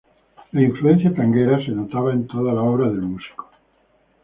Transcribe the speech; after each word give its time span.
La 0.53 0.61
influencia 0.63 1.13
tanguera 1.13 1.63
se 1.63 1.73
notará 1.73 2.11
en 2.13 2.25
toda 2.25 2.53
la 2.53 2.63
obra 2.63 2.87
del 2.89 3.03
músico. 3.03 3.51